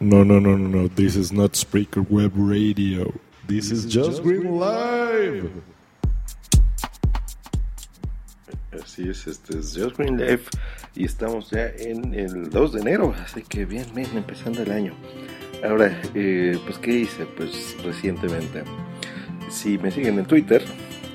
No, 0.00 0.22
no, 0.22 0.38
no, 0.38 0.56
no, 0.56 0.68
no. 0.68 0.88
This 0.88 1.16
is 1.16 1.32
not 1.32 1.54
Spreaker 1.54 2.08
Web 2.08 2.30
Radio. 2.36 3.12
This 3.48 3.72
is 3.72 3.84
Just 3.84 4.22
Green 4.22 4.56
Live. 4.56 5.50
Así 8.70 9.08
es, 9.08 9.26
este 9.26 9.58
es 9.58 9.76
Just 9.76 9.96
Green 9.96 10.16
Live 10.16 10.42
y 10.94 11.04
estamos 11.04 11.50
ya 11.50 11.66
en 11.76 12.14
el 12.14 12.48
2 12.48 12.72
de 12.74 12.80
enero, 12.80 13.12
así 13.24 13.42
que 13.42 13.64
bien, 13.64 13.86
bien, 13.92 14.08
empezando 14.14 14.62
el 14.62 14.70
año. 14.70 14.94
Ahora, 15.68 16.00
eh, 16.14 16.56
pues, 16.64 16.78
¿qué 16.78 16.92
hice? 16.92 17.26
Pues 17.26 17.76
recientemente, 17.82 18.62
si 19.50 19.78
me 19.78 19.90
siguen 19.90 20.20
en 20.20 20.26
Twitter, 20.26 20.62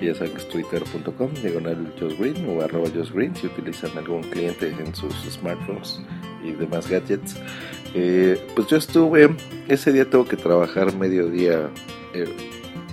ya 0.06 0.16
saben 0.16 0.34
que 0.34 0.40
es 0.40 0.50
twitter.com, 0.50 1.34
diagonal 1.42 1.94
Green 2.20 2.48
o 2.50 2.62
arroba 2.62 2.90
Green, 3.14 3.36
si 3.36 3.48
utilizan 3.48 3.98
algún 3.98 4.24
cliente 4.24 4.70
en 4.70 4.94
sus 4.96 5.14
smartphones 5.30 6.02
y 6.44 6.52
demás 6.52 6.90
gadgets. 6.90 7.36
Eh, 7.94 8.40
pues 8.56 8.68
yo 8.68 8.78
estuve, 8.78 9.36
ese 9.68 9.92
día 9.92 10.10
tengo 10.10 10.26
que 10.26 10.38
trabajar 10.38 10.96
mediodía 10.96 11.70
eh, 12.14 12.26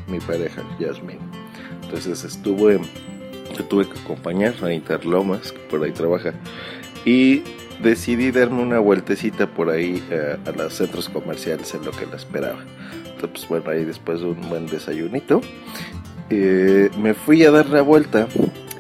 mi 0.07 0.19
pareja, 0.21 0.63
Jasmine. 0.79 1.21
Entonces 1.83 2.25
estuve, 2.25 2.81
yo 3.57 3.65
tuve 3.65 3.89
que 3.89 3.99
acompañar 3.99 4.55
a 4.63 4.73
Interlomas, 4.73 5.53
que 5.53 5.59
por 5.71 5.83
ahí 5.83 5.93
trabaja, 5.93 6.35
y 7.05 7.43
decidí 7.83 8.31
darme 8.31 8.63
una 8.63 8.79
vueltecita 8.79 9.47
por 9.47 9.71
ahí 9.71 10.03
eh, 10.11 10.37
a 10.45 10.51
los 10.53 10.75
centros 10.75 11.09
comerciales 11.09 11.75
en 11.75 11.85
lo 11.85 11.91
que 11.93 12.07
la 12.07 12.17
esperaba. 12.17 12.65
Entonces, 13.23 13.47
pues, 13.47 13.49
bueno, 13.49 13.71
ahí 13.71 13.85
después 13.85 14.21
de 14.21 14.27
un 14.27 14.49
buen 14.49 14.67
desayunito, 14.67 15.41
me 16.31 17.15
fui 17.15 17.45
a 17.45 17.51
dar 17.51 17.67
la 17.67 17.83
vuelta 17.83 18.29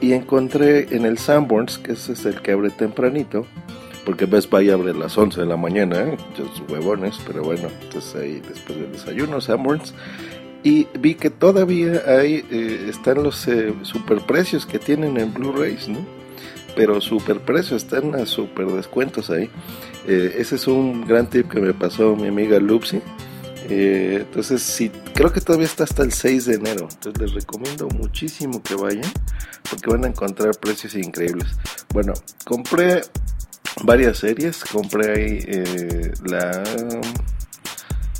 y 0.01 0.13
encontré 0.13 0.95
en 0.95 1.05
el 1.05 1.19
Sanborns, 1.19 1.79
que 1.79 1.93
ese 1.93 2.13
es 2.13 2.25
el 2.25 2.41
que 2.41 2.53
abre 2.53 2.71
tempranito, 2.71 3.47
porque 4.05 4.27
Best 4.27 4.51
Buy 4.51 4.71
abre 4.71 4.93
a 4.93 4.95
las 4.95 5.17
11 5.17 5.41
de 5.41 5.47
la 5.47 5.57
mañana, 5.57 6.01
¿eh? 6.01 6.17
huevones, 6.69 7.19
pero 7.27 7.43
bueno, 7.43 7.69
entonces 7.83 8.15
ahí 8.17 8.41
después 8.41 8.79
del 8.79 8.92
desayuno, 8.92 9.41
Sanborns. 9.41 9.95
Y 10.62 10.89
vi 10.98 11.15
que 11.15 11.31
todavía 11.31 12.03
hay, 12.07 12.45
eh, 12.51 12.87
están 12.89 13.23
los 13.23 13.48
eh, 13.48 13.73
superprecios 13.83 14.67
que 14.67 14.79
tienen 14.79 15.17
en 15.17 15.33
Blu-rays, 15.33 15.89
¿no? 15.89 16.01
Pero 16.77 17.01
superprecios, 17.01 17.83
están 17.83 18.14
a 18.14 18.27
super 18.27 18.67
descuentos 18.67 19.31
ahí. 19.31 19.48
Eh, 20.07 20.37
ese 20.39 20.57
es 20.57 20.67
un 20.67 21.07
gran 21.07 21.29
tip 21.29 21.51
que 21.51 21.61
me 21.61 21.73
pasó 21.73 22.14
mi 22.14 22.29
amiga 22.29 22.59
Lupsi. 22.59 23.01
Entonces, 23.71 24.63
sí, 24.63 24.91
creo 25.15 25.33
que 25.33 25.41
todavía 25.41 25.67
está 25.67 25.85
hasta 25.85 26.03
el 26.03 26.13
6 26.13 26.47
de 26.47 26.55
enero. 26.55 26.89
Entonces, 26.91 27.23
les 27.23 27.35
recomiendo 27.35 27.89
muchísimo 27.89 28.63
que 28.63 28.75
vayan 28.75 29.11
porque 29.69 29.91
van 29.91 30.05
a 30.05 30.09
encontrar 30.09 30.59
precios 30.59 30.95
increíbles. 30.97 31.49
Bueno, 31.93 32.13
compré 32.45 33.03
varias 33.85 34.19
series. 34.19 34.65
Compré 34.65 35.13
ahí 35.13 35.45
eh, 35.47 36.13
la 36.25 36.65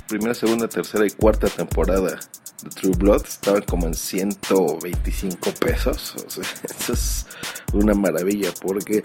primera, 0.07 0.33
segunda, 0.33 0.67
tercera 0.67 1.05
y 1.05 1.09
cuarta 1.09 1.47
temporada 1.47 2.19
de 2.63 2.69
True 2.69 2.95
Blood. 2.97 3.25
Estaban 3.25 3.63
como 3.63 3.87
en 3.87 3.93
125 3.93 5.51
pesos. 5.59 6.15
eso 6.79 6.93
es 6.93 7.25
una 7.73 7.93
maravilla 7.93 8.53
porque 8.61 9.03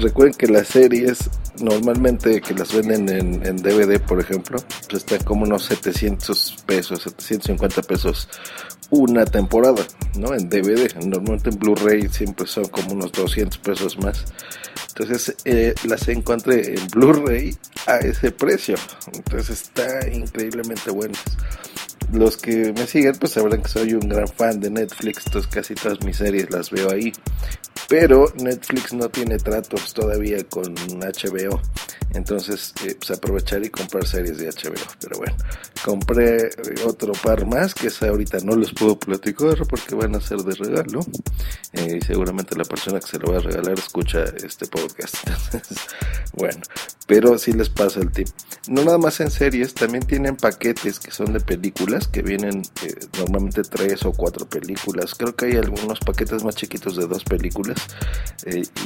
recuerden 0.00 0.34
que 0.34 0.46
las 0.46 0.68
series 0.68 1.30
normalmente 1.60 2.40
que 2.40 2.54
las 2.54 2.74
venden 2.74 3.08
en, 3.44 3.56
DVD, 3.56 4.00
por 4.00 4.20
ejemplo, 4.20 4.58
pues 4.88 5.02
están 5.02 5.24
como 5.24 5.42
unos 5.44 5.64
700 5.64 6.64
pesos, 6.66 7.02
750 7.02 7.82
pesos 7.82 8.28
una 8.90 9.24
temporada, 9.26 9.86
¿no? 10.16 10.34
En 10.34 10.48
DVD. 10.48 10.94
Normalmente 11.04 11.50
en 11.50 11.58
Blu-ray 11.58 12.08
siempre 12.08 12.46
son 12.46 12.66
como 12.66 12.92
unos 12.92 13.12
200 13.12 13.58
pesos 13.58 13.98
más. 13.98 14.24
Entonces 14.88 15.36
eh, 15.44 15.74
las 15.84 16.08
encontré 16.08 16.74
en 16.74 16.86
Blu-ray 16.88 17.56
a 17.86 17.98
ese 17.98 18.30
precio. 18.30 18.76
Entonces 19.12 19.62
está 19.62 20.08
increíblemente 20.08 20.90
buenas. 20.90 21.22
Los 22.12 22.38
que 22.38 22.72
me 22.72 22.86
siguen 22.86 23.12
pues 23.20 23.32
sabrán 23.32 23.62
que 23.62 23.68
soy 23.68 23.92
un 23.92 24.08
gran 24.08 24.28
fan 24.28 24.60
de 24.60 24.70
Netflix, 24.70 25.26
entonces 25.26 25.50
casi 25.52 25.74
todas 25.74 26.02
mis 26.02 26.16
series 26.16 26.50
las 26.50 26.70
veo 26.70 26.90
ahí. 26.90 27.12
Pero 27.88 28.26
Netflix 28.36 28.92
no 28.92 29.08
tiene 29.08 29.38
tratos 29.38 29.94
todavía 29.94 30.44
con 30.44 30.74
HBO. 30.74 31.60
Entonces, 32.14 32.74
eh, 32.86 32.96
pues 32.98 33.10
aprovechar 33.10 33.64
y 33.64 33.70
comprar 33.70 34.06
series 34.06 34.38
de 34.38 34.48
HBO. 34.48 34.74
Pero 35.00 35.18
bueno, 35.18 35.36
compré 35.84 36.50
otro 36.86 37.12
par 37.12 37.46
más 37.46 37.74
que 37.74 37.88
ahorita 38.00 38.38
no 38.44 38.56
les 38.56 38.72
puedo 38.72 38.98
platicar 38.98 39.66
porque 39.66 39.94
van 39.94 40.14
a 40.14 40.20
ser 40.20 40.38
de 40.38 40.54
regalo. 40.54 41.00
Eh, 41.72 41.98
y 42.00 42.04
seguramente 42.04 42.56
la 42.56 42.64
persona 42.64 43.00
que 43.00 43.06
se 43.06 43.18
lo 43.18 43.32
va 43.32 43.38
a 43.38 43.42
regalar 43.42 43.78
escucha 43.78 44.24
este 44.24 44.66
podcast. 44.66 45.16
bueno, 46.34 46.60
pero 47.06 47.38
sí 47.38 47.52
les 47.52 47.68
pasa 47.70 48.00
el 48.00 48.10
tip. 48.10 48.28
No 48.68 48.84
nada 48.84 48.98
más 48.98 49.20
en 49.20 49.30
series, 49.30 49.74
también 49.74 50.04
tienen 50.04 50.36
paquetes 50.36 51.00
que 51.00 51.10
son 51.10 51.32
de 51.32 51.40
películas 51.40 52.08
que 52.08 52.22
vienen 52.22 52.62
eh, 52.82 52.94
normalmente 53.18 53.62
tres 53.62 54.04
o 54.04 54.12
cuatro 54.12 54.46
películas. 54.46 55.14
Creo 55.14 55.34
que 55.34 55.46
hay 55.46 55.56
algunos 55.56 56.00
paquetes 56.00 56.44
más 56.44 56.56
chiquitos 56.56 56.96
de 56.96 57.06
dos 57.06 57.24
películas 57.24 57.77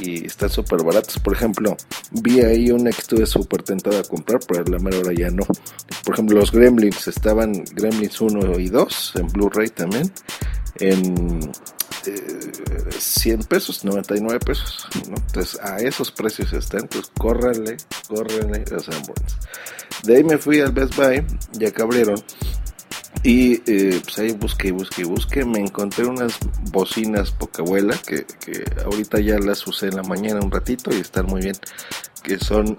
y 0.01 0.25
están 0.25 0.49
súper 0.49 0.83
baratos. 0.83 1.19
Por 1.19 1.33
ejemplo, 1.33 1.77
vi 2.11 2.41
ahí 2.41 2.71
un 2.71 2.87
extra 2.87 3.03
estuve 3.03 3.25
súper 3.25 3.63
tentado 3.63 3.99
a 3.99 4.03
comprar, 4.03 4.39
pero 4.47 4.63
la 4.63 4.79
mera 4.79 4.97
hora 4.99 5.13
ya 5.13 5.29
no. 5.29 5.45
Por 6.03 6.13
ejemplo, 6.13 6.39
los 6.39 6.51
Gremlins 6.51 7.07
estaban 7.07 7.53
Gremlins 7.73 8.19
1 8.19 8.59
y 8.59 8.69
2 8.69 9.13
en 9.15 9.27
Blu-ray 9.27 9.69
también, 9.69 10.11
en 10.79 11.51
100 12.97 13.41
eh, 13.41 13.43
pesos, 13.47 13.85
99 13.85 14.39
pesos. 14.39 14.87
Entonces, 14.95 15.59
a 15.61 15.77
esos 15.79 16.11
precios 16.11 16.53
están, 16.53 16.81
entonces 16.81 17.11
córranle, 17.17 17.77
córranle, 18.07 18.65
sea, 18.65 19.01
De 20.03 20.15
ahí 20.15 20.23
me 20.23 20.37
fui 20.37 20.59
al 20.61 20.71
Best 20.71 20.95
Buy, 20.95 21.25
ya 21.53 21.71
que 21.71 21.81
abrieron. 21.81 22.23
Y 23.21 23.61
eh, 23.71 24.01
pues 24.03 24.19
ahí 24.19 24.31
busqué, 24.33 24.71
busqué, 24.71 25.05
busqué, 25.05 25.45
me 25.45 25.59
encontré 25.59 26.05
unas 26.05 26.37
bocinas 26.71 27.31
poca 27.31 27.61
abuela 27.61 27.97
que, 28.05 28.25
que 28.25 28.65
ahorita 28.83 29.19
ya 29.19 29.37
las 29.39 29.65
usé 29.67 29.87
en 29.87 29.97
la 29.97 30.03
mañana 30.03 30.41
un 30.41 30.51
ratito 30.51 30.91
y 30.91 30.99
están 30.99 31.27
muy 31.27 31.41
bien 31.41 31.55
que 32.23 32.39
son 32.39 32.77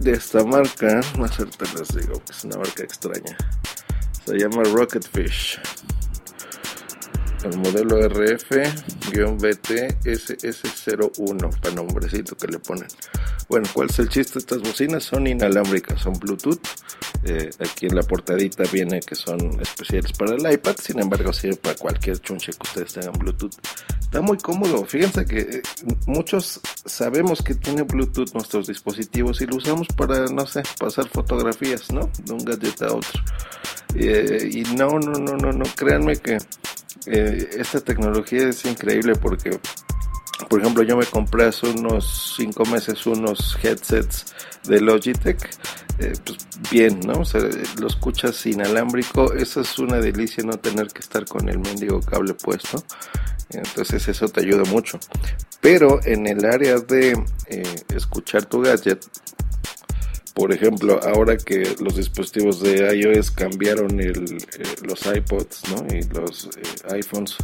de 0.00 0.12
esta 0.12 0.44
marca, 0.44 1.00
más 1.18 1.38
ahorita 1.38 1.66
les 1.78 1.88
digo 1.88 2.22
que 2.24 2.32
es 2.32 2.44
una 2.44 2.56
marca 2.56 2.82
extraña. 2.82 3.36
Se 4.24 4.36
llama 4.38 4.62
Rocketfish. 4.64 5.60
El 7.44 7.58
modelo 7.58 8.00
RF-BT 8.08 9.68
SS01, 10.02 11.60
para 11.60 11.74
nombrecito 11.74 12.36
que 12.36 12.48
le 12.48 12.58
ponen. 12.58 12.88
Bueno, 13.48 13.68
¿cuál 13.72 13.88
es 13.88 13.98
el 14.00 14.08
chiste? 14.08 14.38
Estas 14.40 14.62
bocinas 14.62 15.04
son 15.04 15.26
inalámbricas, 15.26 16.00
son 16.00 16.14
Bluetooth. 16.14 16.58
Eh, 17.24 17.50
aquí 17.58 17.86
en 17.86 17.96
la 17.96 18.02
portadita 18.02 18.64
viene 18.72 19.00
que 19.00 19.14
son 19.14 19.60
especiales 19.60 20.12
para 20.12 20.34
el 20.34 20.52
iPad, 20.52 20.76
sin 20.80 21.00
embargo 21.00 21.32
sirve 21.32 21.56
para 21.56 21.74
cualquier 21.74 22.18
chunche 22.20 22.52
que 22.52 22.68
ustedes 22.68 22.94
tengan 22.94 23.18
Bluetooth. 23.18 23.54
Está 24.00 24.20
muy 24.20 24.38
cómodo, 24.38 24.84
fíjense 24.84 25.24
que 25.24 25.40
eh, 25.40 25.62
muchos 26.06 26.60
sabemos 26.84 27.42
que 27.42 27.54
tiene 27.54 27.82
Bluetooth 27.82 28.32
nuestros 28.34 28.66
dispositivos 28.68 29.40
y 29.40 29.46
lo 29.46 29.56
usamos 29.56 29.88
para, 29.88 30.26
no 30.26 30.46
sé, 30.46 30.62
pasar 30.78 31.08
fotografías, 31.08 31.90
¿no? 31.92 32.10
De 32.24 32.32
un 32.32 32.44
gadget 32.44 32.82
a 32.82 32.94
otro. 32.94 33.20
Eh, 33.94 34.50
y 34.52 34.62
no, 34.76 34.98
no, 34.98 35.12
no, 35.12 35.36
no, 35.36 35.52
no, 35.52 35.64
créanme 35.74 36.16
que 36.16 36.38
esta 37.06 37.80
tecnología 37.80 38.48
es 38.48 38.64
increíble 38.64 39.14
porque 39.14 39.60
por 40.48 40.60
ejemplo, 40.60 40.82
yo 40.82 40.96
me 40.96 41.06
compré 41.06 41.46
hace 41.46 41.66
unos 41.68 42.34
5 42.36 42.64
meses 42.66 43.06
unos 43.06 43.58
headsets 43.62 44.34
de 44.64 44.80
Logitech. 44.80 45.48
Eh, 45.98 46.12
pues 46.24 46.36
bien, 46.70 47.00
¿no? 47.00 47.20
O 47.20 47.24
sea, 47.24 47.40
lo 47.80 47.86
escuchas 47.86 48.44
inalámbrico. 48.44 49.32
Eso 49.32 49.62
es 49.62 49.78
una 49.78 49.96
delicia 49.96 50.44
no 50.44 50.58
tener 50.58 50.88
que 50.88 51.00
estar 51.00 51.24
con 51.24 51.48
el 51.48 51.58
mendigo 51.58 52.00
cable 52.00 52.34
puesto. 52.34 52.82
Entonces 53.50 54.06
eso 54.08 54.28
te 54.28 54.40
ayuda 54.40 54.64
mucho. 54.70 54.98
Pero 55.60 56.00
en 56.04 56.26
el 56.26 56.44
área 56.44 56.76
de 56.76 57.12
eh, 57.48 57.74
escuchar 57.94 58.44
tu 58.44 58.60
gadget, 58.60 59.04
por 60.36 60.52
ejemplo, 60.52 61.00
ahora 61.02 61.38
que 61.38 61.74
los 61.80 61.96
dispositivos 61.96 62.60
de 62.60 62.94
iOS 62.94 63.30
cambiaron 63.30 63.98
eh, 63.98 64.12
los 64.82 65.06
iPods, 65.06 65.62
¿no? 65.70 65.86
Y 65.96 66.02
los 66.14 66.50
eh, 66.58 66.94
iPhones, 66.94 67.36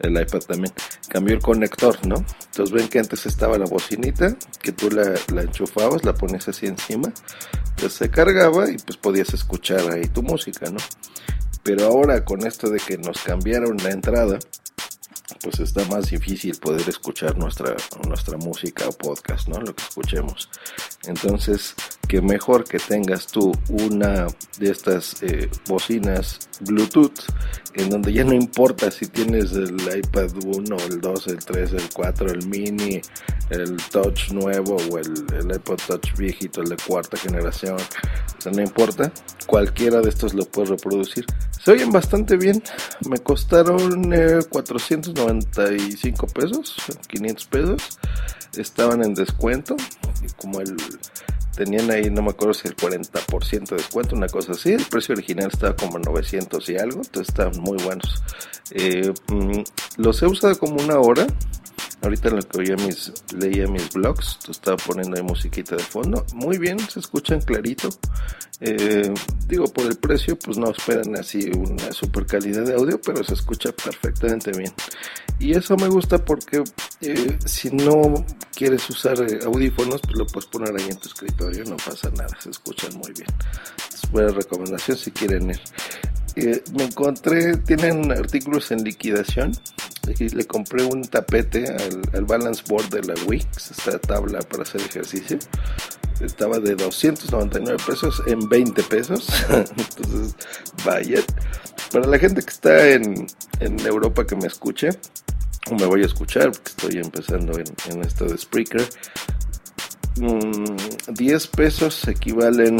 el 0.00 0.20
iPad 0.20 0.40
también, 0.40 0.74
cambió 1.08 1.36
el 1.36 1.40
conector, 1.40 2.04
¿no? 2.08 2.16
Entonces 2.46 2.72
ven 2.72 2.88
que 2.88 2.98
antes 2.98 3.24
estaba 3.24 3.56
la 3.56 3.66
bocinita, 3.66 4.36
que 4.60 4.72
tú 4.72 4.90
la, 4.90 5.14
la 5.32 5.42
enchufabas, 5.42 6.04
la 6.04 6.12
ponías 6.12 6.48
así 6.48 6.66
encima, 6.66 7.12
pues 7.76 7.92
se 7.92 8.10
cargaba 8.10 8.68
y 8.68 8.78
pues 8.78 8.96
podías 8.96 9.32
escuchar 9.32 9.88
ahí 9.88 10.08
tu 10.08 10.24
música, 10.24 10.68
¿no? 10.72 10.80
Pero 11.62 11.86
ahora 11.86 12.24
con 12.24 12.44
esto 12.44 12.68
de 12.68 12.80
que 12.80 12.98
nos 12.98 13.22
cambiaron 13.22 13.76
la 13.76 13.90
entrada, 13.90 14.40
pues 15.42 15.60
está 15.60 15.84
más 15.86 16.10
difícil 16.10 16.56
poder 16.58 16.88
escuchar 16.88 17.36
nuestra, 17.38 17.74
nuestra 18.06 18.36
música 18.38 18.88
o 18.88 18.92
podcast, 18.92 19.48
¿no? 19.48 19.60
Lo 19.60 19.74
que 19.74 19.82
escuchemos. 19.82 20.48
Entonces, 21.06 21.74
que 22.08 22.20
mejor 22.20 22.64
que 22.64 22.78
tengas 22.78 23.26
tú 23.26 23.52
una 23.68 24.26
de 24.58 24.70
estas 24.70 25.22
eh, 25.22 25.48
bocinas 25.68 26.40
Bluetooth, 26.60 27.20
en 27.74 27.88
donde 27.88 28.12
ya 28.12 28.24
no 28.24 28.34
importa 28.34 28.90
si 28.90 29.06
tienes 29.06 29.52
el 29.52 29.76
iPad 29.96 30.30
1, 30.44 30.76
el 30.88 31.00
2, 31.00 31.26
el 31.28 31.38
3, 31.38 31.72
el 31.72 31.88
4, 31.94 32.30
el 32.32 32.46
mini, 32.48 33.00
el 33.50 33.76
Touch 33.90 34.30
nuevo 34.32 34.76
o 34.90 34.98
el, 34.98 35.24
el 35.34 35.54
iPod 35.54 35.78
Touch 35.86 36.16
viejito, 36.16 36.62
el 36.62 36.70
de 36.70 36.76
cuarta 36.76 37.16
generación, 37.16 37.76
o 37.76 38.42
sea, 38.42 38.52
no 38.52 38.60
importa, 38.62 39.12
cualquiera 39.46 40.00
de 40.00 40.10
estos 40.10 40.34
lo 40.34 40.44
puedes 40.44 40.70
reproducir. 40.70 41.24
Se 41.62 41.72
oyen 41.72 41.92
bastante 41.92 42.36
bien, 42.36 42.62
me 43.08 43.18
costaron 43.18 44.12
eh, 44.12 44.40
490 44.48 45.29
55 45.30 46.26
pesos, 46.28 46.76
500 47.08 47.46
pesos, 47.46 47.98
estaban 48.56 49.04
en 49.04 49.14
descuento, 49.14 49.76
como 50.36 50.60
el, 50.60 50.76
tenían 51.54 51.90
ahí, 51.90 52.10
no 52.10 52.22
me 52.22 52.30
acuerdo 52.30 52.54
si 52.54 52.68
el 52.68 52.76
40% 52.76 53.68
de 53.68 53.76
descuento, 53.76 54.16
una 54.16 54.28
cosa 54.28 54.52
así, 54.52 54.72
el 54.72 54.84
precio 54.84 55.14
original 55.14 55.50
estaba 55.52 55.76
como 55.76 55.98
900 55.98 56.68
y 56.70 56.76
algo, 56.76 57.02
entonces 57.02 57.28
estaban 57.28 57.60
muy 57.60 57.76
buenos. 57.82 58.22
Eh, 58.70 59.12
mm, 59.28 59.62
los 59.98 60.22
he 60.22 60.26
usado 60.26 60.58
como 60.58 60.82
una 60.82 60.98
hora, 60.98 61.26
Ahorita 62.02 62.28
en 62.28 62.36
lo 62.36 62.42
que 62.42 62.58
oía 62.58 62.76
mis, 62.76 63.12
leía 63.36 63.66
mis 63.66 63.90
blogs, 63.92 64.38
estaba 64.48 64.76
poniendo 64.76 65.16
ahí 65.16 65.22
musiquita 65.22 65.76
de 65.76 65.82
fondo. 65.82 66.24
Muy 66.34 66.58
bien, 66.58 66.78
se 66.78 67.00
escuchan 67.00 67.40
clarito. 67.40 67.88
Eh, 68.60 69.12
digo, 69.46 69.64
por 69.66 69.86
el 69.86 69.96
precio, 69.96 70.38
pues 70.38 70.58
no 70.58 70.70
esperan 70.70 71.16
así 71.16 71.50
una 71.50 71.92
super 71.92 72.26
calidad 72.26 72.64
de 72.64 72.74
audio, 72.74 73.00
pero 73.00 73.22
se 73.24 73.34
escucha 73.34 73.72
perfectamente 73.72 74.52
bien. 74.52 74.72
Y 75.40 75.52
eso 75.52 75.74
me 75.76 75.88
gusta 75.88 76.22
porque 76.22 76.62
eh, 77.00 77.38
si 77.46 77.70
no 77.70 78.24
quieres 78.54 78.88
usar 78.90 79.18
eh, 79.22 79.40
audífonos, 79.46 80.02
pues 80.02 80.16
lo 80.16 80.26
puedes 80.26 80.46
poner 80.50 80.76
ahí 80.76 80.86
en 80.90 80.98
tu 80.98 81.08
escritorio, 81.08 81.64
no 81.64 81.76
pasa 81.78 82.10
nada, 82.10 82.36
se 82.38 82.50
escuchan 82.50 82.94
muy 82.98 83.12
bien. 83.12 83.28
Es 83.92 84.10
buena 84.10 84.32
recomendación 84.32 84.98
si 84.98 85.10
quieren 85.10 85.48
ir. 85.48 85.60
Eh, 86.36 86.62
me 86.74 86.84
encontré, 86.84 87.56
tienen 87.56 88.12
artículos 88.12 88.70
en 88.70 88.84
liquidación. 88.84 89.52
Y 90.18 90.28
le 90.30 90.46
compré 90.46 90.84
un 90.84 91.02
tapete 91.02 91.66
al, 91.68 92.02
al 92.12 92.24
balance 92.24 92.62
board 92.66 92.88
de 92.90 93.02
la 93.02 93.14
Wii, 93.26 93.46
esta 93.56 93.98
tabla 93.98 94.40
para 94.40 94.62
hacer 94.62 94.80
ejercicio 94.80 95.38
estaba 96.20 96.58
de 96.58 96.74
299 96.76 97.82
pesos 97.86 98.22
en 98.26 98.48
20 98.48 98.82
pesos. 98.84 99.28
Entonces, 99.48 100.36
vaya. 100.84 101.20
Para 101.92 102.06
la 102.06 102.18
gente 102.18 102.42
que 102.42 102.50
está 102.50 102.88
en, 102.90 103.26
en 103.60 103.80
Europa 103.86 104.26
que 104.26 104.36
me 104.36 104.46
escuche, 104.46 104.90
o 105.70 105.74
me 105.74 105.86
voy 105.86 106.02
a 106.02 106.06
escuchar, 106.06 106.52
porque 106.52 106.70
estoy 106.70 106.98
empezando 106.98 107.58
en, 107.58 107.64
en 107.90 108.02
esto 108.02 108.26
de 108.26 108.38
Spreaker, 108.38 108.88
10 110.16 111.48
mm, 111.48 111.56
pesos 111.56 112.06
equivalen, 112.06 112.78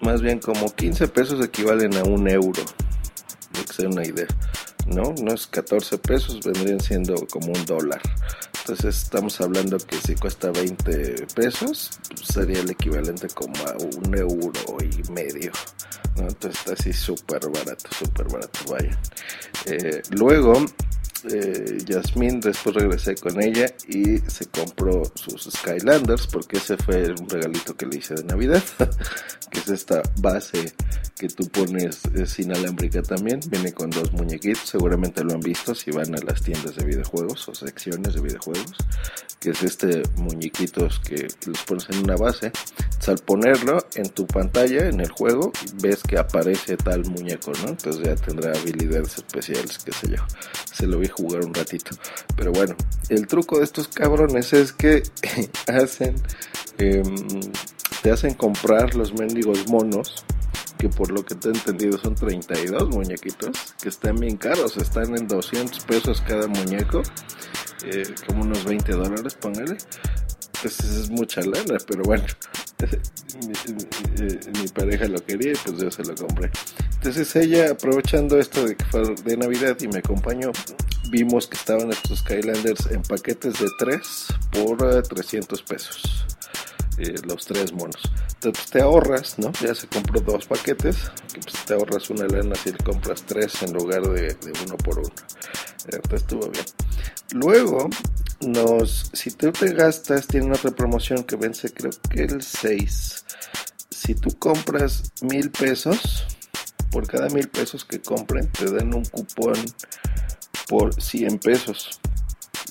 más 0.00 0.22
bien 0.22 0.38
como 0.40 0.74
15 0.74 1.08
pesos 1.08 1.44
equivalen 1.44 1.94
a 1.96 2.02
un 2.02 2.28
euro, 2.28 2.62
para 3.52 3.64
que 3.64 3.72
sea 3.72 3.88
una 3.88 4.04
idea. 4.04 4.26
¿No? 4.86 5.14
No 5.22 5.34
es 5.34 5.46
14 5.46 5.98
pesos, 5.98 6.40
vendrían 6.44 6.80
siendo 6.80 7.14
como 7.26 7.52
un 7.52 7.64
dólar. 7.64 8.00
Entonces 8.60 9.02
estamos 9.02 9.40
hablando 9.40 9.78
que 9.78 9.96
si 9.96 10.14
cuesta 10.14 10.50
20 10.50 11.26
pesos, 11.34 11.90
pues 12.08 12.26
sería 12.26 12.60
el 12.60 12.70
equivalente 12.70 13.28
como 13.28 13.54
a 13.66 13.76
un 13.76 14.16
euro 14.16 14.76
y 14.80 15.10
medio. 15.12 15.52
Entonces 16.16 16.58
está 16.58 16.72
así 16.72 16.92
súper 16.92 17.48
barato, 17.50 17.88
súper 17.92 18.26
barato, 18.28 18.60
vaya. 18.70 18.98
Eh, 19.66 20.02
luego 20.10 20.64
eh, 21.32 21.78
Yasmin, 21.84 22.40
después 22.40 22.76
regresé 22.76 23.16
con 23.16 23.42
ella 23.42 23.66
y 23.88 24.18
se 24.18 24.46
compró 24.46 25.02
sus 25.14 25.50
Skylanders 25.50 26.26
porque 26.28 26.58
ese 26.58 26.76
fue 26.76 27.10
un 27.10 27.28
regalito 27.28 27.76
que 27.76 27.86
le 27.86 27.98
hice 27.98 28.14
de 28.14 28.24
Navidad, 28.24 28.62
que 29.50 29.58
es 29.58 29.68
esta 29.68 30.02
base 30.20 30.72
que 31.18 31.28
tú 31.28 31.48
pones 31.48 32.00
es 32.14 32.38
inalámbrica 32.38 33.02
también, 33.02 33.40
viene 33.48 33.72
con 33.72 33.90
dos 33.90 34.12
muñequitos, 34.12 34.68
seguramente 34.68 35.24
lo 35.24 35.32
han 35.32 35.40
visto 35.40 35.74
si 35.74 35.90
van 35.90 36.14
a 36.14 36.18
las 36.18 36.42
tiendas 36.42 36.76
de 36.76 36.84
videojuegos 36.84 37.48
o 37.48 37.54
secciones 37.54 38.14
de 38.14 38.20
videojuegos, 38.20 38.74
que 39.40 39.50
es 39.50 39.62
este 39.62 40.02
muñequitos 40.16 41.00
que 41.00 41.26
los 41.46 41.62
pones 41.62 41.88
en 41.90 42.04
una 42.04 42.16
base, 42.16 42.52
al 43.06 43.18
ponerlo 43.18 43.78
en 43.94 44.08
tu 44.10 44.26
pantalla 44.26 44.88
en 44.88 45.00
el 45.00 45.10
juego 45.10 45.52
ves 45.80 46.02
que 46.02 46.18
aparece 46.18 46.76
tal 46.76 47.04
muñeco, 47.04 47.52
¿no? 47.62 47.68
Entonces 47.68 48.02
ya 48.04 48.16
tendrá 48.16 48.50
habilidades 48.50 49.18
especiales, 49.18 49.78
qué 49.78 49.92
sé 49.92 50.08
yo, 50.10 50.24
se 50.72 50.86
lo 50.86 50.98
vi 50.98 51.08
jugar 51.08 51.44
un 51.44 51.54
ratito, 51.54 51.96
pero 52.36 52.52
bueno, 52.52 52.74
el 53.08 53.26
truco 53.26 53.58
de 53.58 53.64
estos 53.64 53.88
cabrones 53.88 54.52
es 54.52 54.72
que 54.72 55.02
hacen, 55.68 56.16
em, 56.78 57.40
te 58.02 58.10
hacen 58.10 58.34
comprar 58.34 58.94
los 58.94 59.14
mendigos 59.14 59.68
monos 59.68 60.24
que 60.78 60.88
por 60.88 61.10
lo 61.10 61.24
que 61.24 61.34
te 61.34 61.48
he 61.48 61.52
entendido 61.52 61.98
son 61.98 62.14
32 62.14 62.88
muñequitos, 62.88 63.74
que 63.82 63.88
están 63.88 64.16
bien 64.16 64.36
caros, 64.36 64.76
están 64.76 65.16
en 65.16 65.26
200 65.26 65.84
pesos 65.84 66.22
cada 66.26 66.46
muñeco, 66.46 67.02
eh, 67.84 68.14
como 68.26 68.42
unos 68.42 68.64
20 68.64 68.92
dólares, 68.92 69.34
póngale. 69.34 69.76
Pues 70.62 70.80
es 70.80 71.10
mucha 71.10 71.42
lana, 71.42 71.76
pero 71.86 72.02
bueno, 72.04 72.24
mi, 74.62 74.68
pareja 74.68 75.06
lo 75.06 75.22
quería 75.24 75.52
y 75.52 75.56
pues 75.56 75.78
yo 75.78 75.90
se 75.90 76.02
lo 76.02 76.14
compré. 76.14 76.50
Entonces 76.94 77.36
ella, 77.36 77.72
aprovechando 77.72 78.38
esto 78.38 78.64
de 78.64 78.74
que 78.74 78.84
fue 78.86 79.14
de 79.22 79.36
Navidad 79.36 79.76
y 79.80 79.88
me 79.88 79.98
acompañó, 79.98 80.50
vimos 81.10 81.46
que 81.46 81.56
estaban 81.56 81.92
estos 81.92 82.20
Skylanders 82.20 82.86
en 82.86 83.02
paquetes 83.02 83.60
de 83.60 83.66
3 83.78 84.00
por 84.52 85.02
300 85.02 85.60
eh, 85.60 85.64
pesos. 85.68 86.26
Eh, 86.98 87.14
los 87.26 87.44
tres 87.44 87.72
monos. 87.72 88.00
Entonces 88.46 88.70
te 88.70 88.80
ahorras, 88.80 89.38
¿no? 89.40 89.50
Ya 89.60 89.74
se 89.74 89.88
compró 89.88 90.20
dos 90.20 90.46
paquetes, 90.46 91.10
pues 91.32 91.64
te 91.64 91.74
ahorras 91.74 92.10
una 92.10 92.28
lana 92.28 92.54
si 92.54 92.70
le 92.70 92.78
compras 92.78 93.24
tres 93.26 93.60
en 93.64 93.72
lugar 93.72 94.02
de, 94.02 94.36
uno 94.64 94.76
por 94.76 95.00
uno. 95.00 95.10
Entonces 95.86 96.20
estuvo 96.20 96.48
bien. 96.50 96.64
Luego, 97.32 97.88
nos, 98.42 99.10
si 99.12 99.32
tú 99.32 99.50
te 99.50 99.72
gastas, 99.72 100.28
tiene 100.28 100.52
otra 100.52 100.70
promoción 100.70 101.24
que 101.24 101.34
vence 101.34 101.72
creo 101.72 101.90
que 102.08 102.22
el 102.22 102.40
6. 102.40 103.24
Si 103.90 104.14
tú 104.14 104.30
compras 104.38 105.10
mil 105.22 105.50
pesos, 105.50 106.24
por 106.92 107.08
cada 107.08 107.28
mil 107.30 107.48
pesos 107.48 107.84
que 107.84 108.00
compren, 108.00 108.48
te 108.52 108.70
dan 108.70 108.94
un 108.94 109.04
cupón 109.06 109.56
por 110.68 110.94
100 110.94 111.40
pesos 111.40 112.00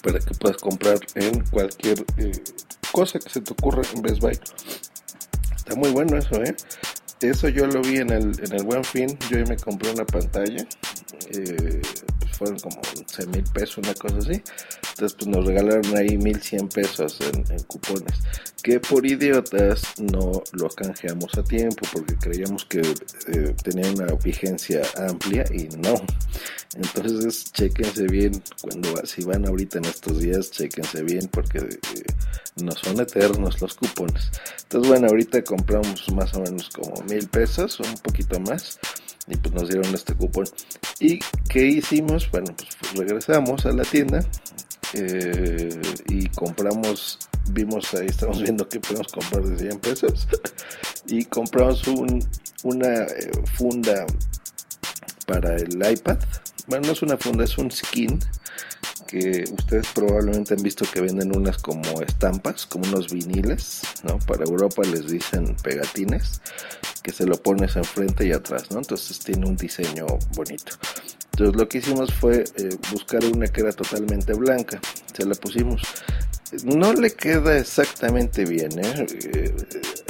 para 0.02 0.20
que 0.20 0.36
puedas 0.36 0.56
comprar 0.56 1.00
en 1.16 1.42
cualquier 1.48 2.06
eh, 2.16 2.32
cosa 2.94 3.20
que 3.20 3.30
se 3.30 3.42
te 3.42 3.52
ocurra 3.52 3.82
en 3.94 4.02
Best 4.02 4.22
Buy. 4.22 4.40
Está 5.66 5.80
muy 5.80 5.90
bueno 5.90 6.16
eso, 6.16 6.44
¿eh? 6.44 6.56
Eso 7.22 7.50
yo 7.50 7.66
lo 7.68 7.82
vi 7.82 7.98
en 7.98 8.12
el, 8.12 8.32
en 8.44 8.54
el 8.54 8.64
Buen 8.64 8.84
Fin. 8.84 9.18
Yo 9.30 9.38
me 9.46 9.58
compré 9.58 9.92
una 9.92 10.06
pantalla. 10.06 10.66
Eh, 11.32 11.82
fueron 12.36 12.60
como 12.60 12.82
11 12.98 13.28
mil 13.28 13.44
pesos, 13.54 13.78
una 13.80 13.94
cosa 13.94 14.18
así. 14.18 14.42
Entonces, 14.90 15.18
pues 15.18 15.28
nos 15.28 15.46
regalaron 15.46 15.98
ahí 15.98 16.18
1100 16.18 16.70
pesos 16.70 17.20
en, 17.22 17.64
cupones. 17.64 18.20
Que 18.62 18.80
por 18.80 19.06
idiotas 19.06 19.84
no 20.00 20.44
lo 20.54 20.70
canjeamos 20.70 21.38
a 21.38 21.44
tiempo 21.44 21.88
porque 21.92 22.16
creíamos 22.16 22.66
que 22.66 22.80
eh, 22.80 23.56
tenía 23.64 23.92
una 23.92 24.14
vigencia 24.16 24.82
amplia 24.98 25.46
y 25.54 25.68
no. 25.78 25.96
Entonces, 26.76 27.52
chequense 27.52 28.06
bien. 28.08 28.42
Cuando 28.62 29.06
si 29.06 29.24
van 29.24 29.48
ahorita 29.48 29.78
en 29.78 29.86
estos 29.86 30.20
días, 30.20 30.52
chequense 30.52 31.04
bien 31.04 31.28
porque 31.32 31.60
eh, 31.60 32.06
no 32.58 32.72
son 32.72 33.00
eternos 33.00 33.62
los 33.62 33.76
cupones. 33.76 34.32
Entonces, 34.64 34.90
bueno, 34.90 35.08
ahorita 35.08 35.44
compramos 35.44 36.12
más 36.14 36.34
o 36.34 36.42
menos 36.42 36.70
como 36.70 37.02
mil 37.06 37.28
pesos, 37.28 37.80
un 37.80 37.98
poquito 37.98 38.40
más 38.40 38.80
y 39.28 39.36
pues 39.38 39.54
nos 39.54 39.70
dieron 39.70 39.94
este 39.94 40.14
cupón. 40.14 40.46
¿Y 41.00 41.20
qué 41.50 41.66
hicimos? 41.66 42.30
Bueno, 42.32 42.54
pues 42.56 42.94
regresamos 42.94 43.66
a 43.66 43.72
la 43.72 43.84
tienda, 43.84 44.20
eh, 44.94 45.70
y 46.08 46.28
compramos, 46.30 47.20
vimos 47.50 47.94
ahí, 47.96 48.08
estamos 48.08 48.42
viendo 48.42 48.68
que 48.70 48.80
podemos 48.80 49.12
comprar 49.12 49.44
de 49.44 49.58
100 49.58 49.80
pesos 49.80 50.28
y 51.08 51.26
compramos 51.26 51.88
un, 51.88 52.26
una 52.64 53.04
eh, 53.04 53.32
funda 53.56 54.06
para 55.26 55.56
el 55.56 55.76
iPad. 55.76 56.20
Bueno, 56.68 56.88
no 56.88 56.94
es 56.94 57.02
una 57.02 57.18
funda, 57.18 57.44
es 57.44 57.58
un 57.58 57.72
skin 57.72 58.20
que 59.08 59.44
ustedes 59.52 59.88
probablemente 59.94 60.54
han 60.56 60.64
visto 60.64 60.86
que 60.92 61.02
venden 61.02 61.36
unas 61.36 61.58
como 61.58 62.02
estampas, 62.02 62.66
como 62.66 62.86
unos 62.88 63.12
viniles, 63.12 63.82
¿no? 64.04 64.18
Para 64.20 64.46
Europa 64.46 64.82
les 64.84 65.08
dicen 65.08 65.56
pegatines, 65.62 66.42
que 67.06 67.12
se 67.12 67.28
lo 67.28 67.38
pones 67.38 67.76
enfrente 67.76 68.26
y 68.26 68.32
atrás, 68.32 68.72
¿no? 68.72 68.80
Entonces 68.80 69.20
tiene 69.20 69.46
un 69.46 69.56
diseño 69.56 70.08
bonito. 70.34 70.72
Entonces 71.34 71.56
lo 71.56 71.70
que 71.70 71.78
hicimos 71.78 72.12
fue 72.12 72.46
eh, 72.56 72.70
buscar 72.92 73.24
una 73.26 73.46
que 73.46 73.62
era 73.62 73.72
totalmente 73.72 74.34
blanca. 74.34 74.80
Se 75.16 75.24
la 75.24 75.36
pusimos. 75.36 75.84
No 76.64 76.94
le 76.94 77.12
queda 77.12 77.60
exactamente 77.60 78.44
bien. 78.46 78.72
¿eh? 78.80 79.06
eh 79.36 79.56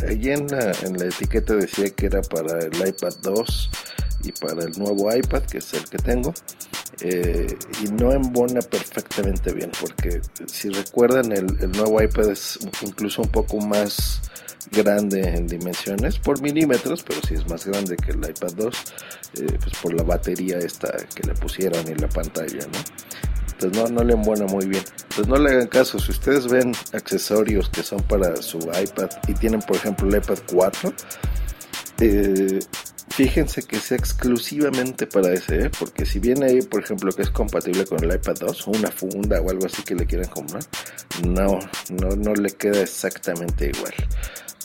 allí 0.07 0.31
en 0.31 0.47
la, 0.47 0.71
en 0.83 0.97
la 0.97 1.07
etiqueta 1.07 1.55
decía 1.55 1.89
que 1.89 2.05
era 2.05 2.21
para 2.21 2.59
el 2.59 2.87
iPad 2.87 3.13
2 3.23 3.69
y 4.23 4.31
para 4.31 4.63
el 4.63 4.71
nuevo 4.79 5.13
iPad, 5.13 5.43
que 5.43 5.57
es 5.57 5.73
el 5.73 5.83
que 5.89 5.97
tengo. 5.97 6.33
Y 7.03 7.91
no 7.91 8.13
embona 8.13 8.61
perfectamente 8.61 9.51
bien, 9.51 9.69
porque 9.81 10.21
si 10.47 10.69
recuerdan, 10.69 11.33
el, 11.33 11.57
el 11.59 11.71
nuevo 11.73 12.01
iPad 12.01 12.31
es 12.31 12.57
incluso 12.83 13.21
un 13.21 13.27
poco 13.27 13.57
más 13.57 14.21
grande 14.71 15.21
en 15.21 15.47
dimensiones 15.47 16.19
por 16.19 16.41
milímetros, 16.41 17.03
pero 17.03 17.21
si 17.27 17.35
es 17.35 17.47
más 17.49 17.65
grande 17.65 17.95
que 17.95 18.11
el 18.11 18.17
iPad 18.17 18.53
2, 18.55 18.75
eh, 19.41 19.57
pues 19.59 19.75
por 19.81 19.93
la 19.93 20.03
batería 20.03 20.57
esta 20.57 20.91
que 21.13 21.27
le 21.27 21.33
pusieron 21.33 21.87
y 21.87 21.95
la 21.95 22.09
pantalla, 22.09 22.65
¿no? 22.71 22.79
Entonces 23.53 23.81
no, 23.81 23.87
no 23.89 24.03
le 24.03 24.13
embona 24.13 24.45
muy 24.45 24.65
bien. 24.65 24.83
Entonces 25.03 25.27
no 25.27 25.37
le 25.37 25.51
hagan 25.51 25.67
caso. 25.67 25.97
Si 25.97 26.11
ustedes 26.11 26.47
ven 26.47 26.73
accesorios 26.91 27.69
que 27.69 27.83
son 27.83 28.01
para 28.03 28.35
su 28.41 28.59
iPad 28.59 29.09
y 29.27 29.33
tienen, 29.33 29.61
por 29.61 29.77
ejemplo, 29.77 30.09
el 30.09 30.15
iPad 30.17 30.39
4, 30.51 30.93
eh, 32.01 32.59
fíjense 33.09 33.63
que 33.63 33.79
sea 33.79 33.97
exclusivamente 33.97 35.07
para 35.07 35.33
ese, 35.33 35.65
¿eh? 35.65 35.71
porque 35.79 36.05
si 36.05 36.19
viene 36.19 36.47
ahí, 36.47 36.61
por 36.63 36.83
ejemplo, 36.83 37.13
que 37.13 37.21
es 37.21 37.29
compatible 37.29 37.85
con 37.85 38.03
el 38.03 38.13
iPad 38.13 38.35
2, 38.41 38.67
o 38.67 38.71
una 38.71 38.91
funda 38.91 39.39
o 39.39 39.49
algo 39.49 39.65
así 39.67 39.83
que 39.83 39.95
le 39.95 40.05
quieran 40.05 40.29
comprar, 40.29 40.63
no, 41.25 41.59
no, 41.91 42.09
no 42.09 42.33
le 42.33 42.51
queda 42.51 42.81
exactamente 42.81 43.71
igual. 43.73 43.93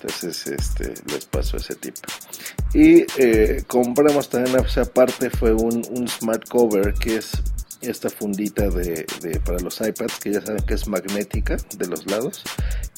Entonces, 0.00 0.47
este, 0.47 0.95
les 1.12 1.26
paso 1.26 1.59
ese 1.59 1.75
tipo. 1.75 2.00
Y 2.73 3.04
eh, 3.19 3.64
compramos 3.66 4.28
también, 4.28 4.64
esa 4.64 4.85
parte 4.85 5.28
fue 5.28 5.52
un, 5.52 5.83
un 5.90 6.09
smart 6.09 6.49
cover 6.49 6.95
que 6.95 7.16
es 7.16 7.33
esta 7.81 8.11
fundita 8.11 8.69
de, 8.69 9.07
para 9.45 9.59
los 9.61 9.81
iPads 9.81 10.19
que 10.21 10.33
ya 10.33 10.41
saben 10.41 10.65
que 10.65 10.75
es 10.75 10.87
magnética 10.87 11.57
de 11.77 11.87
los 11.87 12.07
lados 12.11 12.43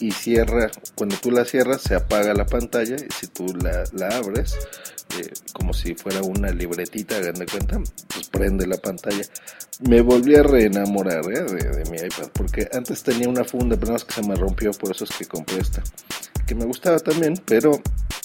y 0.00 0.10
cierra, 0.10 0.70
cuando 0.94 1.16
tú 1.16 1.30
la 1.30 1.44
cierras 1.44 1.82
se 1.82 1.94
apaga 1.94 2.34
la 2.34 2.46
pantalla 2.46 2.96
y 2.96 3.12
si 3.12 3.28
tú 3.28 3.46
la, 3.54 3.84
abres 4.08 4.56
eh, 5.18 5.30
como 5.52 5.72
si 5.72 5.94
fuera 5.94 6.22
una 6.22 6.50
libretita, 6.50 7.16
hagan 7.16 7.34
de 7.34 7.46
cuenta, 7.46 7.80
pues 8.12 8.28
prende 8.28 8.66
la 8.66 8.76
pantalla. 8.76 9.22
Me 9.80 10.00
volví 10.00 10.34
a 10.36 10.42
reenamorar 10.42 11.22
¿eh? 11.32 11.42
de, 11.42 11.90
mi 11.90 11.98
iPad 11.98 12.30
porque 12.32 12.68
antes 12.72 13.02
tenía 13.02 13.28
una 13.28 13.44
funda, 13.44 13.76
pero 13.76 13.92
no 13.92 13.96
es 13.96 14.04
que 14.04 14.14
se 14.14 14.22
me 14.22 14.34
rompió, 14.34 14.72
por 14.72 14.90
eso 14.90 15.04
es 15.04 15.10
que 15.16 15.26
compré 15.26 15.60
esta 15.60 15.82
que 16.46 16.54
me 16.54 16.64
gustaba 16.64 16.98
también, 16.98 17.34
pero 17.46 17.72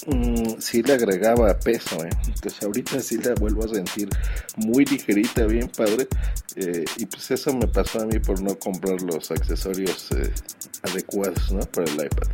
mm, 0.06 0.58
sí 0.58 0.82
le 0.82 0.94
agregaba 0.94 1.58
peso, 1.58 2.04
¿eh? 2.04 2.10
entonces 2.26 2.62
ahorita 2.62 3.00
sí 3.00 3.18
la 3.18 3.34
vuelvo 3.34 3.64
a 3.64 3.68
sentir 3.68 4.08
muy 4.56 4.84
ligerita, 4.84 5.46
bien 5.46 5.68
padre, 5.68 6.08
eh, 6.56 6.84
y 6.96 7.06
pues 7.06 7.30
eso 7.30 7.52
me 7.52 7.68
pasó 7.68 8.00
a 8.00 8.06
mí 8.06 8.18
por 8.18 8.40
no 8.40 8.58
comprar 8.58 9.00
los 9.02 9.30
accesorios 9.30 10.10
eh, 10.12 10.32
adecuados, 10.82 11.52
¿no? 11.52 11.60
Para 11.60 11.90
el 11.90 12.06
iPad. 12.06 12.28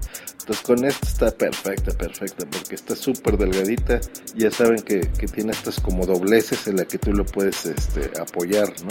Entonces 0.44 0.66
con 0.66 0.84
esta 0.84 1.06
está 1.06 1.30
perfecta, 1.30 1.90
perfecta, 1.96 2.44
porque 2.44 2.74
está 2.74 2.94
súper 2.94 3.38
delgadita, 3.38 3.98
ya 4.36 4.50
saben 4.50 4.82
que, 4.82 5.00
que, 5.00 5.26
tiene 5.26 5.52
estas 5.52 5.80
como 5.80 6.04
dobleces 6.04 6.66
en 6.66 6.76
la 6.76 6.84
que 6.84 6.98
tú 6.98 7.14
lo 7.14 7.24
puedes 7.24 7.64
este, 7.64 8.10
apoyar, 8.20 8.68
¿no? 8.82 8.90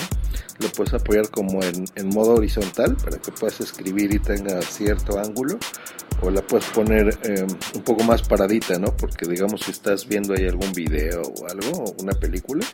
Lo 0.58 0.70
puedes 0.70 0.96
apoyar 0.96 1.30
como 1.30 1.62
en, 1.62 1.86
en 1.94 2.10
modo 2.10 2.34
horizontal 2.34 2.98
para 2.98 3.20
que 3.20 3.32
puedas 3.32 3.62
escribir 3.62 4.16
y 4.16 4.18
tenga 4.18 4.60
cierto 4.64 5.20
ángulo, 5.20 5.60
o 6.24 6.32
la 6.32 6.42
puedes 6.42 6.66
poner 6.70 7.20
eh, 7.22 7.46
un 7.76 7.82
poco 7.84 8.04
más 8.04 8.24
paradita, 8.24 8.80
¿no? 8.80 8.88
Porque 8.98 9.28
digamos 9.28 9.62
si 9.62 9.70
estás 9.70 10.08
viendo 10.08 10.34
ahí 10.34 10.48
algún 10.48 10.74
video 10.74 11.22
o 11.22 11.48
algo, 11.48 11.84
o 11.84 11.96
una 12.02 12.14
película, 12.14 12.66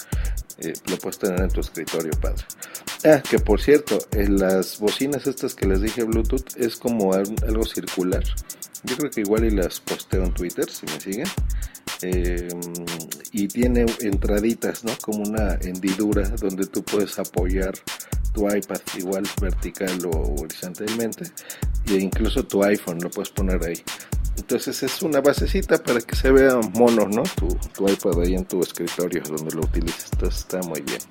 eh, 0.59 0.71
lo 0.89 0.97
puedes 0.97 1.19
tener 1.19 1.41
en 1.41 1.49
tu 1.49 1.59
escritorio, 1.59 2.11
padre. 2.21 2.45
Ah, 3.03 3.21
que 3.29 3.39
por 3.39 3.59
cierto, 3.61 3.97
en 4.11 4.37
las 4.37 4.79
bocinas 4.79 5.27
estas 5.27 5.53
que 5.53 5.67
les 5.67 5.81
dije 5.81 6.03
Bluetooth 6.03 6.55
es 6.55 6.77
como 6.77 7.13
algo 7.13 7.65
circular. 7.65 8.23
Yo 8.83 8.97
creo 8.97 9.11
que 9.11 9.21
igual 9.21 9.45
y 9.45 9.51
las 9.51 9.79
posteo 9.79 10.23
en 10.23 10.33
Twitter 10.33 10.69
si 10.69 10.85
me 10.85 10.99
siguen. 10.99 11.27
Eh, 12.01 12.47
y 13.31 13.47
tiene 13.47 13.85
entraditas, 13.99 14.83
¿no? 14.83 14.93
Como 15.01 15.23
una 15.23 15.55
hendidura 15.61 16.29
donde 16.29 16.65
tú 16.67 16.83
puedes 16.83 17.19
apoyar 17.19 17.73
tu 18.33 18.47
iPad 18.47 18.79
igual 18.97 19.23
vertical 19.41 20.05
o 20.05 20.35
horizontalmente 20.39 21.25
e 21.87 21.95
incluso 21.95 22.43
tu 22.45 22.63
iPhone 22.63 22.99
lo 23.01 23.09
puedes 23.09 23.31
poner 23.31 23.63
ahí. 23.65 23.81
Entonces 24.37 24.81
es 24.83 25.01
una 25.01 25.19
basecita 25.19 25.77
para 25.83 25.99
que 25.99 26.15
se 26.15 26.31
vea 26.31 26.55
mono, 26.73 27.07
¿no? 27.07 27.23
Tu, 27.23 27.47
tu 27.75 27.89
iPad 27.89 28.21
ahí 28.21 28.35
en 28.35 28.45
tu 28.45 28.61
escritorio 28.61 29.21
donde 29.27 29.53
lo 29.53 29.61
utilices. 29.61 30.09
Entonces 30.13 30.39
está 30.39 30.61
muy 30.61 30.81
bien. 30.81 31.01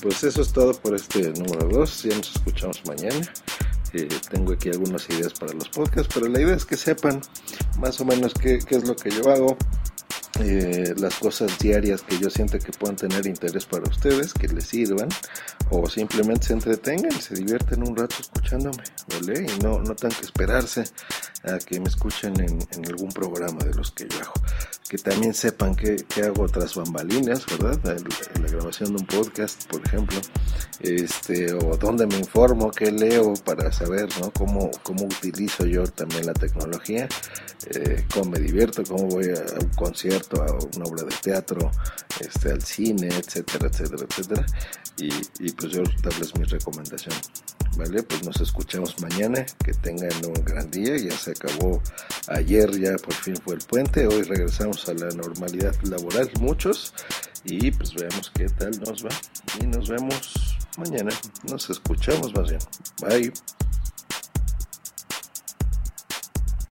Pues 0.00 0.22
eso 0.22 0.42
es 0.42 0.52
todo 0.52 0.72
por 0.72 0.94
este 0.94 1.32
número 1.32 1.68
2. 1.68 2.02
Ya 2.04 2.16
nos 2.16 2.36
escuchamos 2.36 2.82
mañana. 2.86 3.20
Tengo 4.30 4.52
aquí 4.54 4.70
algunas 4.70 5.08
ideas 5.10 5.34
para 5.34 5.52
los 5.52 5.68
podcasts, 5.68 6.10
pero 6.12 6.28
la 6.28 6.40
idea 6.40 6.56
es 6.56 6.64
que 6.64 6.76
sepan 6.76 7.20
más 7.78 8.00
o 8.00 8.04
menos 8.04 8.32
qué, 8.34 8.54
es 8.56 8.88
lo 8.88 8.96
que 8.96 9.10
yo 9.10 9.30
hago, 9.30 9.56
eh, 10.40 10.94
las 10.96 11.16
cosas 11.16 11.58
diarias 11.58 12.00
que 12.00 12.18
yo 12.18 12.30
siento 12.30 12.58
que 12.58 12.72
puedan 12.72 12.96
tener 12.96 13.26
interés 13.26 13.66
para 13.66 13.88
ustedes, 13.88 14.32
que 14.32 14.48
les 14.48 14.64
sirvan, 14.64 15.08
o 15.70 15.88
simplemente 15.88 16.46
se 16.46 16.52
entretengan 16.54 17.12
se 17.20 17.34
divierten 17.34 17.86
un 17.86 17.94
rato 17.94 18.16
escuchándome, 18.18 18.82
¿vale? 19.08 19.46
Y 19.46 19.62
no, 19.62 19.78
no 19.80 19.94
tengan 19.94 20.18
que 20.18 20.24
esperarse 20.24 20.84
a 21.44 21.58
que 21.58 21.78
me 21.78 21.88
escuchen 21.88 22.40
en, 22.40 22.58
en 22.72 22.86
algún 22.86 23.10
programa 23.10 23.62
de 23.64 23.74
los 23.74 23.92
que 23.92 24.08
yo 24.08 24.20
hago. 24.20 24.32
Que 24.92 24.98
también 24.98 25.32
sepan 25.32 25.74
que, 25.74 26.04
hago 26.22 26.42
otras 26.42 26.74
bambalinas, 26.74 27.46
¿verdad? 27.46 27.96
En 28.34 28.42
la 28.42 28.48
grabación 28.50 28.94
de 28.94 29.00
un 29.00 29.06
podcast, 29.06 29.66
por 29.70 29.80
ejemplo, 29.86 30.20
este, 30.80 31.54
o 31.54 31.78
donde 31.78 32.06
me 32.06 32.18
informo, 32.18 32.70
qué 32.70 32.92
leo 32.92 33.32
para 33.42 33.72
saber, 33.72 34.10
¿no? 34.20 34.30
Cómo, 34.32 34.70
cómo 34.82 35.04
utilizo 35.04 35.64
yo 35.64 35.84
también 35.84 36.26
la 36.26 36.34
tecnología, 36.34 37.08
eh, 37.74 38.04
cómo 38.12 38.32
me 38.32 38.40
divierto, 38.40 38.82
cómo 38.84 39.06
voy 39.06 39.30
a 39.30 39.60
un 39.62 39.70
concierto 39.70 40.42
a 40.42 40.58
una 40.76 40.84
obra 40.84 41.04
de 41.04 41.16
teatro, 41.22 41.70
este, 42.20 42.52
al 42.52 42.60
cine, 42.60 43.08
etcétera, 43.08 43.68
etcétera, 43.68 44.06
etcétera. 44.06 44.46
Y, 44.98 45.08
y 45.38 45.52
pues 45.52 45.72
yo 45.72 45.84
darles 46.02 46.36
mi 46.36 46.44
recomendación. 46.44 47.14
¿Vale? 47.76 48.02
Pues 48.02 48.24
nos 48.24 48.40
escuchamos 48.40 49.00
mañana. 49.00 49.44
Que 49.64 49.72
tengan 49.72 50.10
un 50.24 50.44
gran 50.44 50.70
día. 50.70 50.96
Ya 50.96 51.16
se 51.16 51.32
acabó 51.32 51.82
ayer, 52.28 52.70
ya 52.78 52.96
por 52.96 53.14
fin 53.14 53.36
fue 53.36 53.54
el 53.54 53.60
puente. 53.60 54.06
Hoy 54.06 54.22
regresamos 54.22 54.88
a 54.88 54.94
la 54.94 55.08
normalidad 55.08 55.74
laboral, 55.82 56.30
muchos. 56.40 56.92
Y 57.44 57.70
pues 57.70 57.94
veamos 57.94 58.30
qué 58.34 58.46
tal 58.46 58.70
nos 58.80 59.04
va. 59.04 59.10
Y 59.60 59.66
nos 59.66 59.88
vemos 59.88 60.56
mañana. 60.78 61.10
Nos 61.48 61.70
escuchamos 61.70 62.34
más 62.34 62.48
bien. 62.48 62.60
Bye. 63.00 63.32